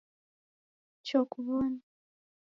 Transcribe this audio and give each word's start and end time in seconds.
Choo 1.05 1.25
kumw'one 1.31 1.75